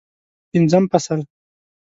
[0.51, 1.19] پنځم فصل